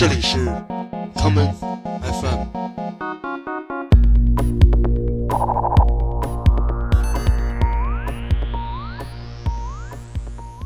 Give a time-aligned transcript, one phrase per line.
[0.00, 0.38] 这里是
[1.14, 1.52] common
[2.00, 2.46] FM。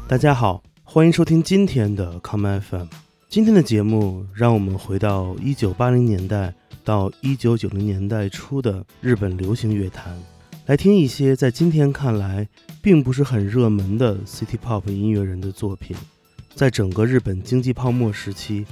[0.06, 2.86] 大家好，欢迎收听今天的 common FM。
[3.28, 6.54] 今天的节目，让我们回到一九八零年代
[6.84, 10.16] 到一九九零年代初的日本流行乐坛，
[10.66, 12.46] 来听一些在今天看来
[12.80, 15.96] 并不是很热门的 City Pop 音乐人的作品。
[16.54, 18.64] 在整个日本经济泡沫时期，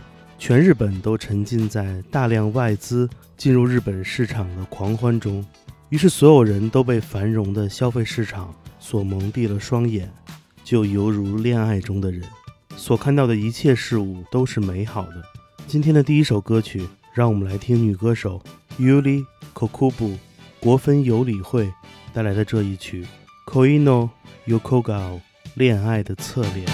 [0.45, 5.47] 全日本都沉浸在大量外资进入日本市场的狂欢中，
[5.89, 10.13] 于是所有人都被繁荣的消费市场所蒙蔽了双眼，
[10.65, 12.25] 就犹如恋爱中的人。
[12.77, 15.23] 所看到的一切事物都是美好的。
[15.69, 16.85] 今天的第一首歌曲，
[17.15, 18.43] 让我们来听女歌手
[18.81, 20.17] Yuli Kokubu
[20.59, 21.73] 国分有理会
[22.13, 23.07] 带来的这一曲
[23.49, 24.11] 《Koino
[24.49, 24.91] Yokogao》
[25.55, 26.67] 恋爱的侧脸。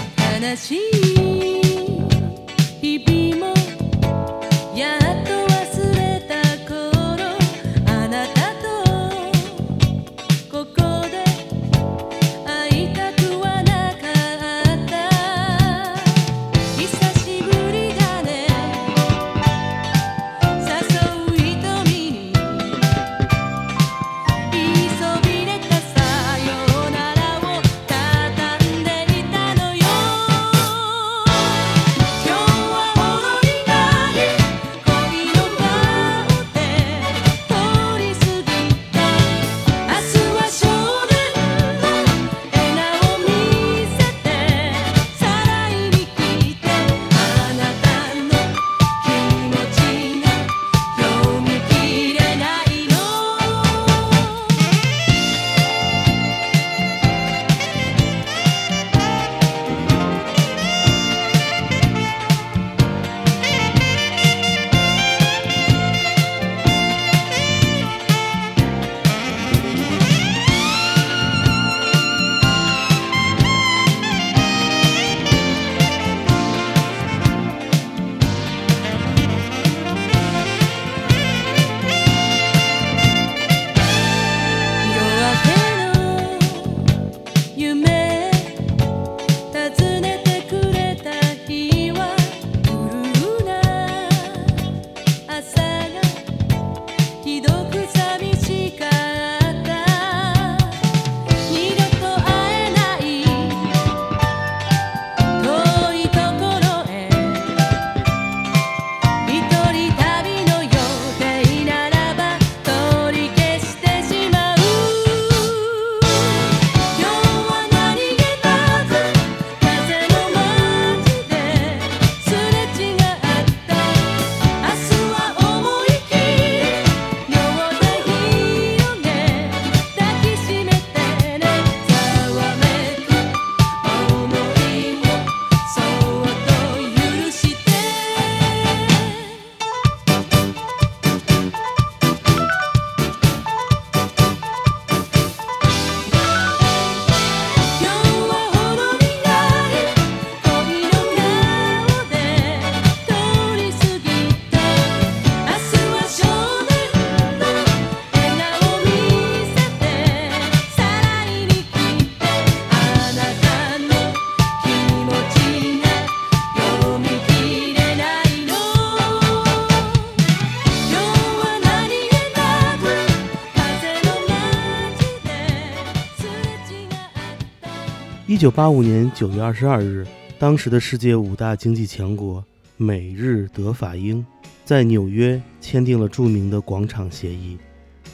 [178.39, 180.07] 九八五年九月二十二日，
[180.39, 182.41] 当时的世界五大经济强国
[182.77, 184.25] 美日德法英
[184.63, 187.57] 在纽约签订了著名的广场协议。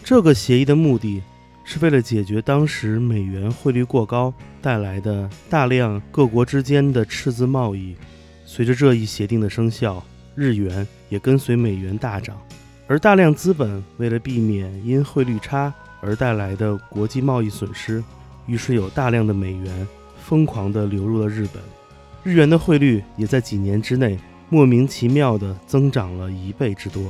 [0.04, 1.22] 这个协议的目的
[1.64, 7.96] 是为了解决当时美元汇率过高带来的大量各国之间的赤字贸易。
[8.48, 12.36] 随着这一协定的生效，日元也跟随美元大涨，
[12.88, 15.72] 而大量资本为了避免因汇率差
[16.02, 18.04] 而带来的国际贸易损失，
[18.48, 19.88] 于是有大量的美元。
[20.28, 21.62] 疯狂地流入了日本，
[22.24, 24.18] 日元的汇率也在几年之内
[24.50, 27.04] 莫名其妙地增长了一倍之多，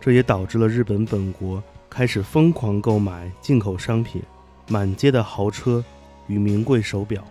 [0.00, 1.60] 这也导致了日本本国
[1.90, 4.22] 开始疯狂购买进口商品，
[4.68, 5.84] 满街的豪车
[6.28, 7.24] 与名贵手表。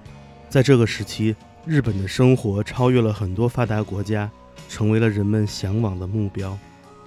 [0.50, 1.34] 在这个时期，
[1.66, 4.30] 日本的生活超越了很多发达国家，
[4.68, 6.58] 成为了人们向往的目标。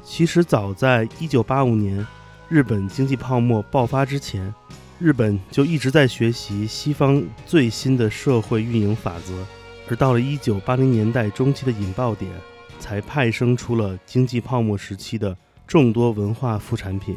[0.03, 2.07] 其实，早在1985年
[2.49, 4.53] 日本经济泡沫爆发之前。
[5.01, 9.45] 日本就一直在学习西方最新的社会运营法则，
[9.89, 12.31] 而到了一九八零年代中期的引爆点，
[12.79, 15.37] 才派生出了经济泡沫时期的
[15.67, 17.17] 众多文化副产品。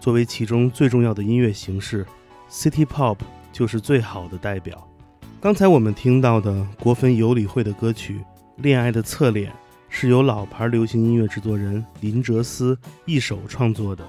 [0.00, 2.06] 作为其中最重要的音乐形式
[2.50, 3.18] ，City Pop
[3.52, 4.88] 就是最好的代表。
[5.42, 8.14] 刚才我们听到的国分有理会的歌曲
[8.56, 9.52] 《恋爱的侧脸》，
[9.90, 14.04] 是由老牌流行音乐制作人林哲思一手创作的。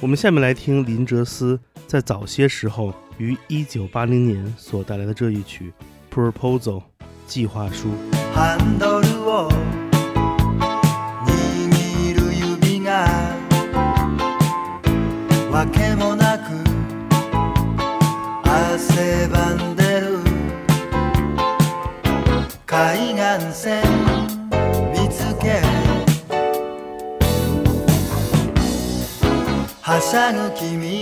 [0.00, 5.72] 我们下面来听林哲思在早些时候于1980年所带来的这一曲《
[6.14, 6.82] Proposal》
[7.26, 7.88] 计划书。
[8.34, 9.48] ハンドルを
[11.26, 13.06] 握る指が
[15.50, 16.52] わけもなく
[18.44, 20.18] 汗ばんでる
[22.66, 23.82] 海岸線
[24.92, 25.89] 見つけ
[29.83, 31.01] はしゃぐ君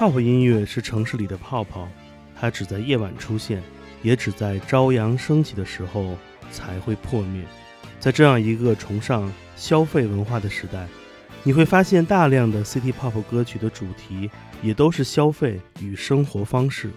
[0.00, 1.86] Pop 音乐是城市里的泡泡，
[2.34, 3.62] 它只在夜晚出现，
[4.02, 6.16] 也只在朝阳升起的时候
[6.50, 7.44] 才会破灭。
[7.98, 10.88] 在这样一个崇尚消费文化的时代，
[11.42, 14.30] 你会发现大量的 City Pop 歌曲的主题
[14.62, 16.88] 也都是消费与生活方式。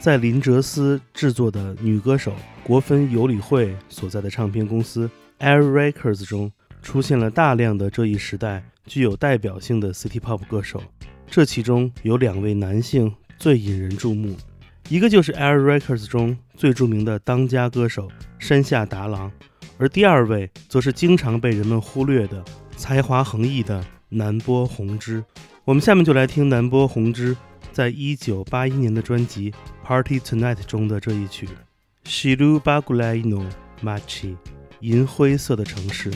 [0.00, 2.32] 在林哲思制作的女歌手
[2.64, 5.10] 国分有理惠所在的唱片公司
[5.40, 10.82] Air Records 中，出现了大量的这一时代具有代表性的 City Pop 歌手，
[11.28, 14.36] 这其中有两位男性最引人注目，
[14.88, 19.30] 一个就是 Air Records 中最著名的当家歌手山下达郎，
[19.78, 22.42] 而第二位则是经常被人们忽略的
[22.76, 25.22] 才华横溢的南波弘之。
[25.64, 27.36] 我们下面就来听南波弘之
[27.72, 29.50] 在一九八一年的专辑
[29.84, 31.48] 《Party Tonight》中的这一曲
[32.08, 33.44] 《Shiru Bagulai no
[33.82, 34.34] Machi》，
[34.80, 36.10] 银灰色的城市。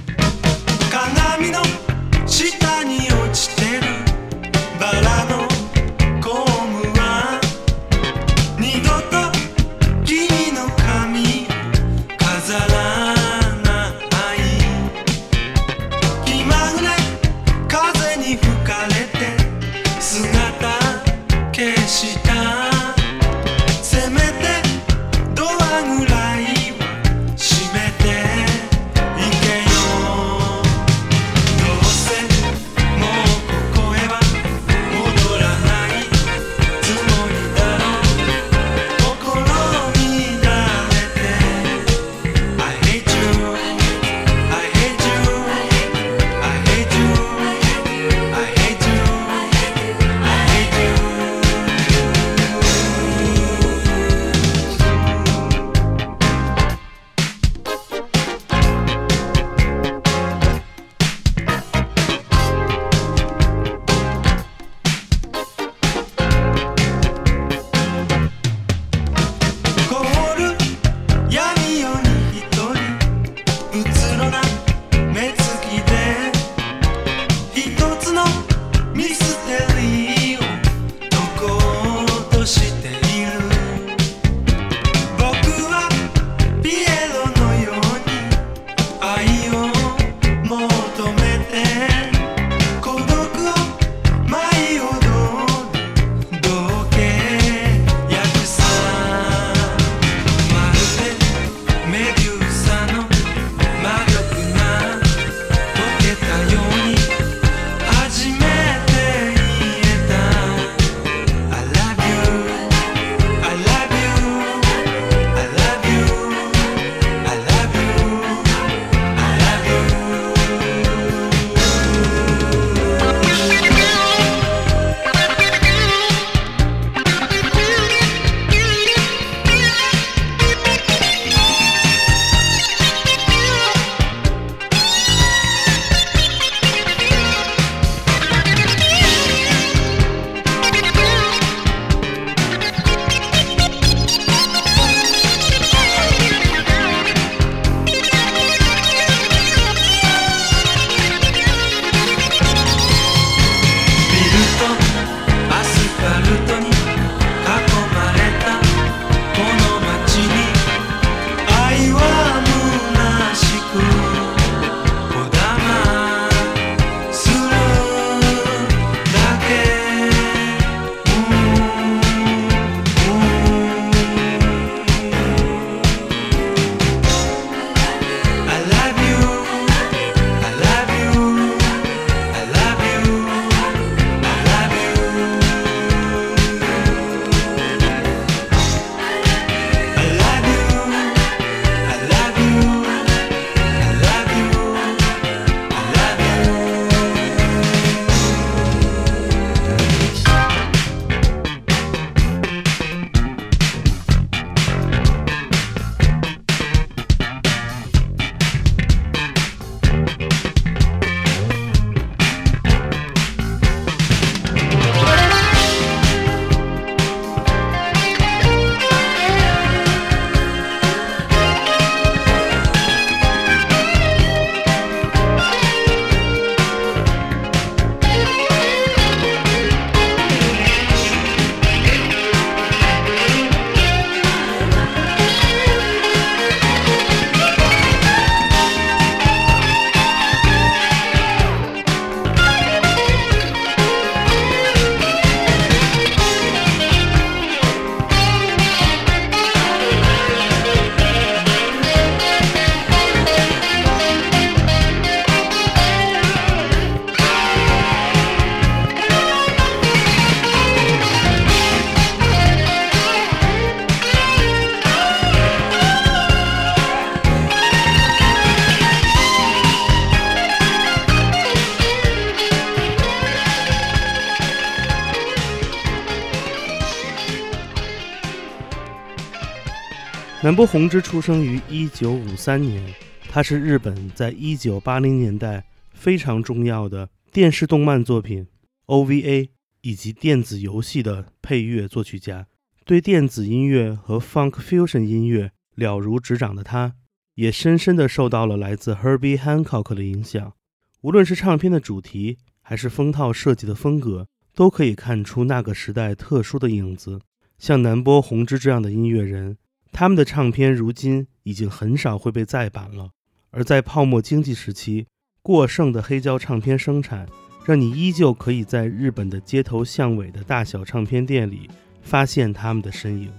[280.50, 282.92] 南波弘之出生于1953年，
[283.28, 288.49] 他是日本在1980年代非常重要的电视动漫作品、
[288.87, 289.50] OVA
[289.83, 292.49] 以及电子游戏的配乐作曲家。
[292.85, 296.97] 对电子音乐和 Funk Fusion 音乐了如指掌的他，
[297.37, 300.54] 也深深地受到了来自 Herbie Hancock 的影响。
[301.02, 304.26] 无论是唱片的主题，还是封套设计的风格，
[304.57, 307.21] 都可以看出那个时代特殊的影子。
[307.57, 309.59] 像南波弘之这样的音乐人，
[309.92, 313.11] 他们的唱片如今已经很少会被再版了。
[313.50, 315.06] 而在泡沫经济时期，
[315.42, 317.26] 过剩的黑胶唱片生产，
[317.64, 321.68] 让你依旧可以在日本的街头巷尾的大小唱片店里。
[322.02, 323.30] 发现他们的身影。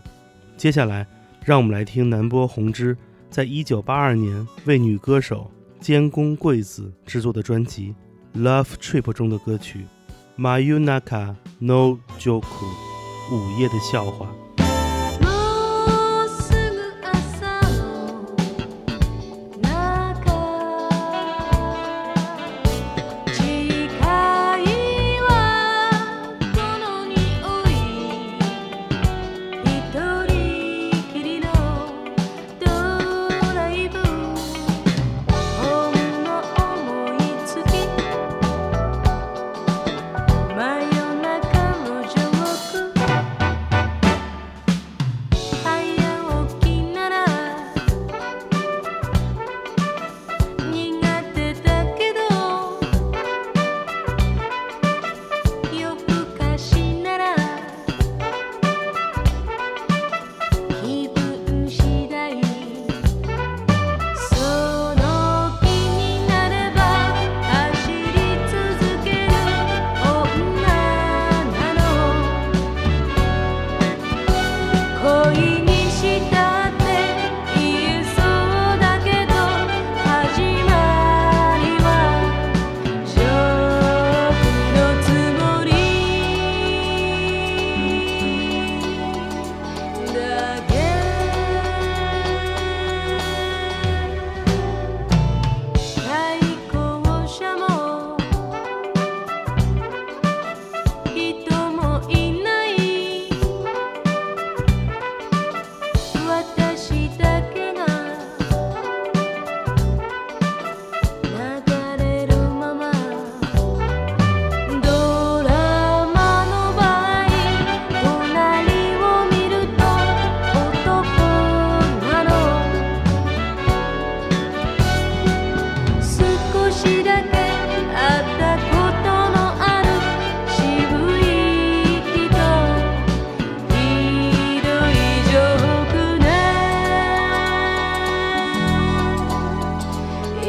[0.55, 1.05] 接下来，
[1.43, 2.96] 让我们来听南波弘之
[3.27, 7.96] 在一九八二年为女歌手监宫贵子制作的专辑
[8.39, 9.79] 《Love Trip》中的歌曲
[10.39, 12.43] 《Mayunaka no Joku》
[13.36, 14.31] 午夜的笑话。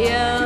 [0.03, 0.42] yeah.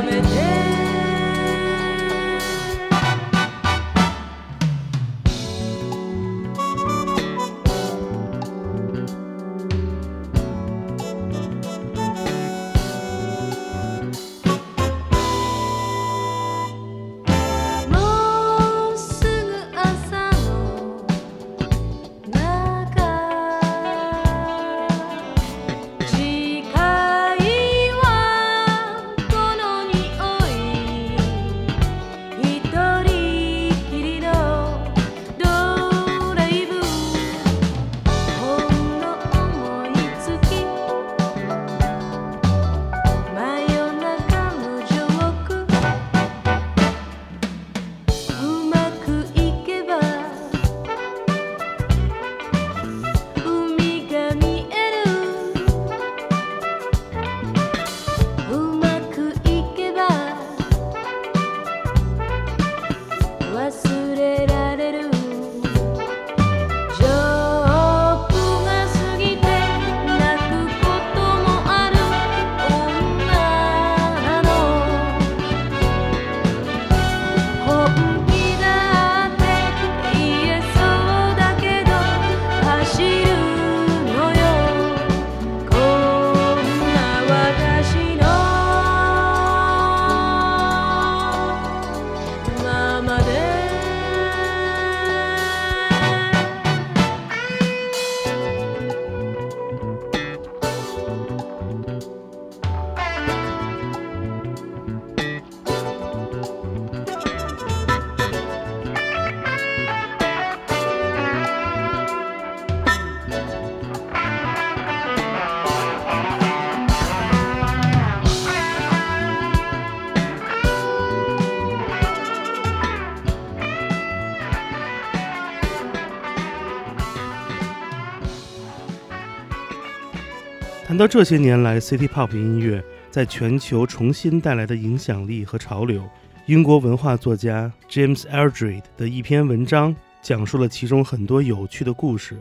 [130.97, 136.01] 到这些年来 City Pop 音乐在全球重新带来的影响力和潮流，
[136.47, 142.37] 英国文化作家 James Eldred 的一篇文章讲述了其中很多有趣的故事。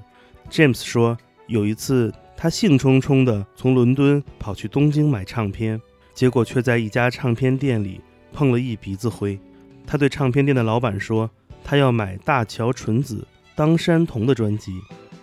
[0.49, 5.79] James 说，有一次他兴冲冲地从伦敦跑去东京买唱片，
[6.15, 8.01] 结果却在一家唱片店里
[8.33, 9.39] 碰了一鼻子灰。
[9.87, 11.29] 他对唱片店的老板说，
[11.63, 14.73] 他要买大桥纯子、当山童的专辑，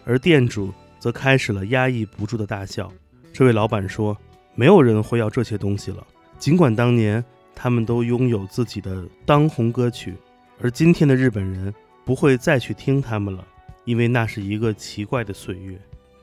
[0.05, 2.91] 而店主则开始了压抑不住的大笑。
[3.33, 4.15] 这位老板说，
[4.53, 6.05] 没有人会要这些东西了，
[6.37, 7.21] 尽管当年
[7.55, 10.13] 他们都拥有自己的当红歌曲，
[10.61, 11.73] 而今天的日本人
[12.05, 13.43] 不会再去听他们了，
[13.85, 15.75] 因为那是一个奇怪的岁月。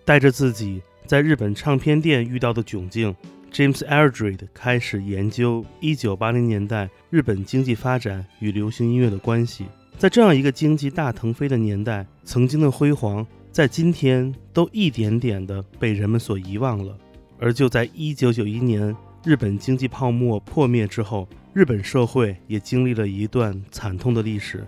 [0.04, 3.12] 带着自己在日本唱片店遇到的窘境
[3.52, 9.66] ，James Eldred 开始研究1980年代日本经济发展与流行音乐的关系。
[9.98, 16.96] 在这样一个经济大腾飞的年代，曾经的辉煌在今天都一点点的被人们所遗忘了。
[17.38, 24.64] 而就在1991年，日本经济泡沫破灭之后，日本社会也经历了一段惨痛的历史，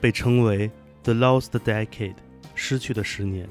[0.00, 0.70] 被称为
[1.02, 2.14] “The Lost Decade”，
[2.54, 3.48] 失去的十年。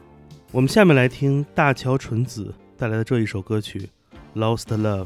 [0.52, 3.90] 我们下面来听大桥纯子带来的这一首歌曲
[4.40, 5.06] 《Lost Love》，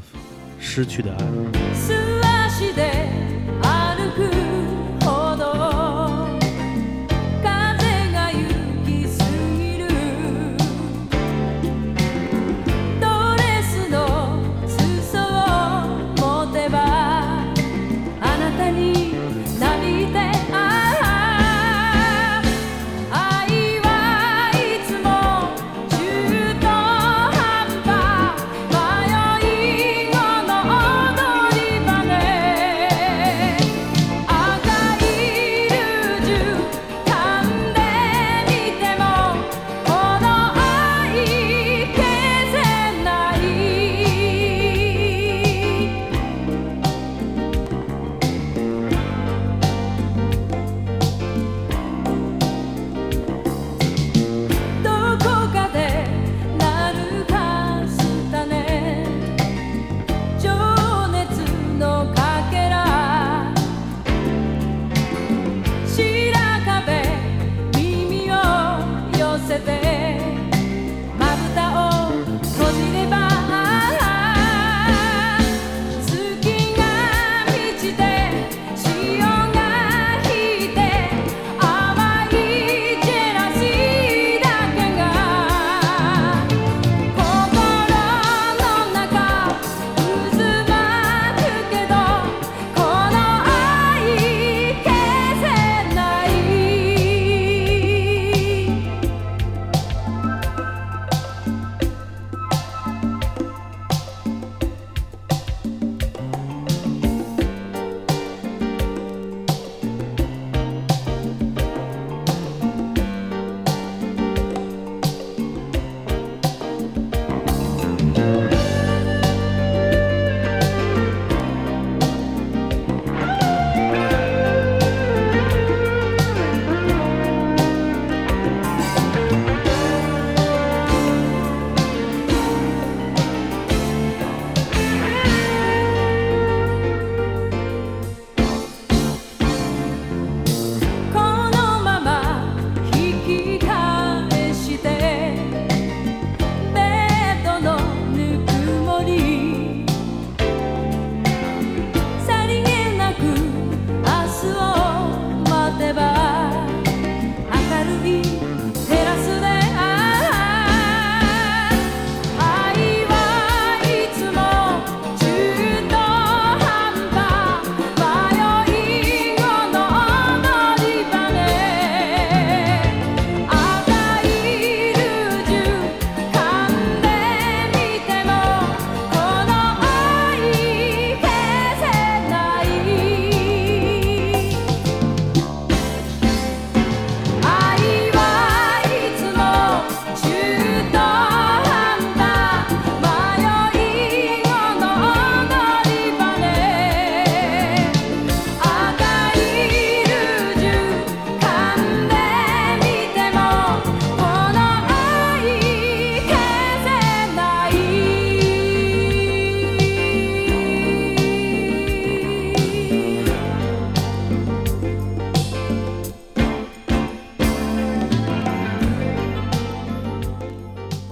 [0.58, 2.07] 失去的爱。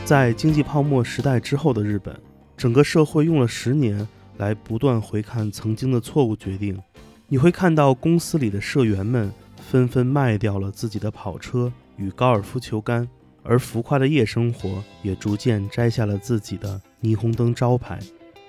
[0.06, 2.16] 在经济泡沫时代之后的日本，
[2.56, 6.80] 整个社会用了十年来不断回看曾经的错误决定。
[7.26, 9.32] 你会看到公司里的社员们
[9.68, 13.08] 纷纷卖掉了自己的跑车与高尔夫球杆，
[13.42, 17.98] 而浮夸的夜生活也逐渐摘下了自己的霓虹灯招牌。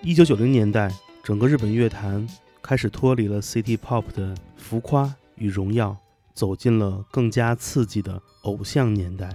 [0.03, 0.93] 一九九零年代，
[1.23, 2.27] 整个日本乐坛
[2.61, 5.97] 开始脱离了 City Pop 的浮夸与荣耀，
[6.35, 9.27] 走进了更加刺激的偶像年代。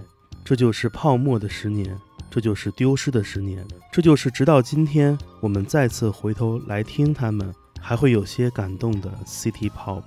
[0.45, 1.97] 这就是泡沫的十年，
[2.33, 10.01] 这就是丢失的十年，这就是直到今天我们再次回头来听他们，还会有些感动的 City Pop。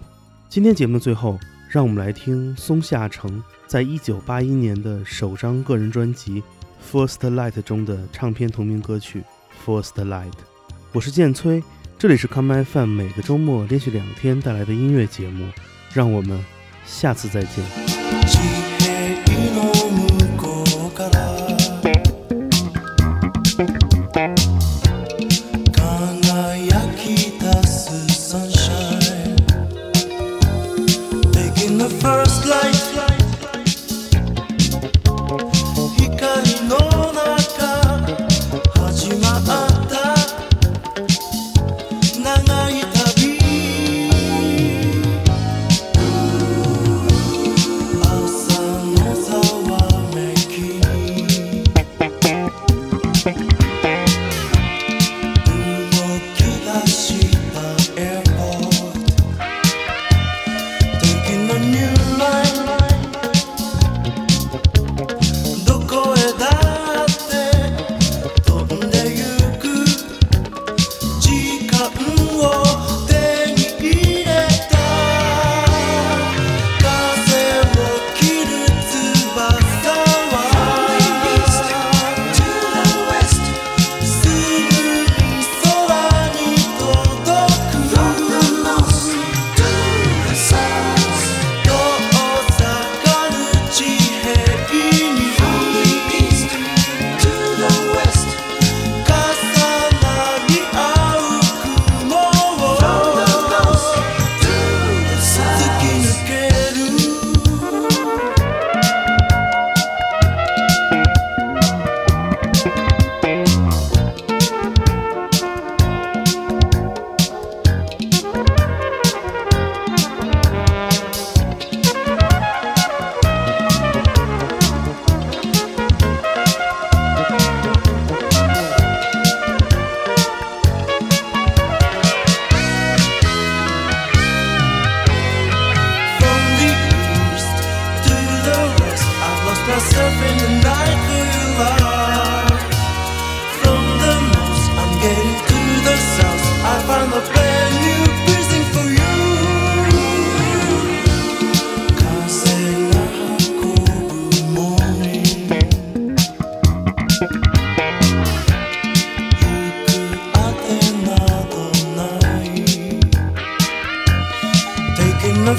[0.48, 1.38] 今天节目最后，
[1.70, 6.42] 让我们来听松下澄在一九八一年的首张个人专辑
[6.92, 9.22] 《First Light》中的唱片同名歌曲
[9.64, 10.32] 《First Light》。
[10.90, 11.62] 我是剑崔，
[11.96, 15.46] 这里是 Come My Fan，每个周末连续两天带来的音乐节目，
[15.92, 16.44] 让我们
[16.84, 18.75] 下次再见。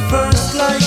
[0.10, 0.87] First light